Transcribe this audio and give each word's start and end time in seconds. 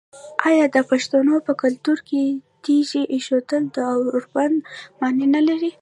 آیا 0.47 0.65
د 0.75 0.77
پښتنو 0.89 1.35
په 1.47 1.53
کلتور 1.61 1.97
کې 2.09 2.21
د 2.29 2.37
تیږې 2.63 3.03
ایښودل 3.13 3.63
د 3.75 3.77
اوربند 3.93 4.57
معنی 4.99 5.27
نلري؟ 5.35 5.71